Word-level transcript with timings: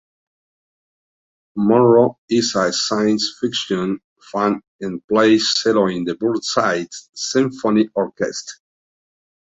Monro 1.57 2.17
is 2.27 2.55
a 2.55 2.73
science 2.73 3.37
fiction 3.39 3.99
fan, 4.31 4.63
and 4.79 5.05
plays 5.05 5.53
cello 5.53 5.85
in 5.89 6.05
the 6.05 6.15
Burnside 6.15 6.87
Symphony 7.13 7.87
Orchestra. 7.93 8.57